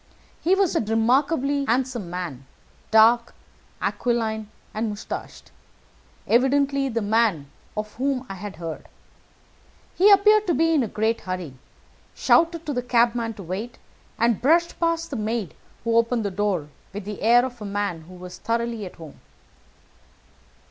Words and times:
He 0.41 0.55
was 0.55 0.75
a 0.75 0.81
remarkably 0.81 1.63
handsome 1.65 2.09
man, 2.09 2.47
dark, 2.89 3.35
aquiline, 3.83 4.49
and 4.73 4.89
moustached 4.89 5.51
evidently 6.25 6.89
the 6.89 7.03
man 7.03 7.51
of 7.77 7.93
whom 7.97 8.25
I 8.27 8.33
had 8.33 8.55
heard. 8.55 8.87
He 9.95 10.09
appeared 10.09 10.47
to 10.47 10.55
be 10.55 10.73
in 10.73 10.81
a 10.81 10.87
great 10.87 11.21
hurry, 11.21 11.53
shouted 12.15 12.65
to 12.65 12.73
the 12.73 12.81
cabman 12.81 13.35
to 13.35 13.43
wait, 13.43 13.77
and 14.17 14.41
brushed 14.41 14.79
past 14.79 15.11
the 15.11 15.17
maid 15.17 15.53
who 15.83 15.95
opened 15.95 16.25
the 16.25 16.31
door, 16.31 16.69
with 16.93 17.05
the 17.05 17.21
air 17.21 17.45
of 17.45 17.61
a 17.61 17.65
man 17.65 18.01
who 18.05 18.15
was 18.15 18.39
thoroughly 18.39 18.87
at 18.87 18.95
home. 18.95 19.19